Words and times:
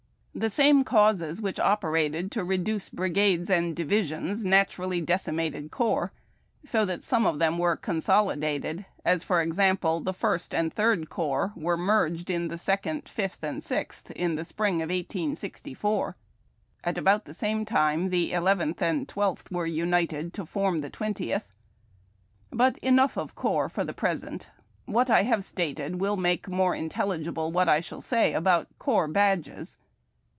The 0.33 0.49
same 0.49 0.85
causes 0.85 1.41
which 1.41 1.59
operated 1.59 2.31
to 2.31 2.43
reduce 2.45 2.87
brigades 2.87 3.49
and 3.49 3.75
divisions 3.75 4.45
naturall}' 4.45 5.01
decimated 5.05 5.71
corps, 5.71 6.13
so 6.63 6.85
that 6.85 7.03
some 7.03 7.25
of 7.25 7.37
them 7.37 7.57
were 7.57 7.75
consolidated; 7.75 8.85
as, 9.03 9.23
for 9.23 9.41
example, 9.41 9.99
the 9.99 10.13
First 10.13 10.55
and 10.55 10.73
Third 10.73 11.09
Corps 11.09 11.51
were 11.57 11.75
merged 11.75 12.29
in 12.29 12.47
the 12.47 12.57
Second, 12.57 13.09
Fifth, 13.09 13.43
and 13.43 13.61
Sixth, 13.61 14.09
in 14.11 14.35
the 14.35 14.45
spring 14.45 14.75
of 14.75 14.87
1864. 14.89 16.15
At 16.85 16.97
about 16.97 17.25
the 17.25 17.33
same 17.33 17.65
time 17.65 18.09
the 18.09 18.31
Eleventh 18.31 18.81
and 18.81 19.09
Twelfth 19.09 19.51
were 19.51 19.65
united 19.67 20.33
to 20.35 20.45
form 20.45 20.81
tlie 20.81 20.93
Twentieth. 20.93 21.53
But 22.51 22.79
enougli 22.81 23.17
of 23.17 23.35
corps 23.35 23.69
for 23.69 23.83
the 23.83 23.93
present. 23.93 24.49
What 24.85 25.09
I 25.09 25.23
have 25.23 25.43
stated 25.43 25.97
will 25.99 26.17
make 26.17 26.47
more 26.47 26.73
intelligible 26.73 27.51
what 27.51 27.67
I 27.67 27.81
shall 27.81 28.01
say 28.01 28.33
about 28.33 28.67
CORPS 28.79 29.13
BADGES. 29.13 29.77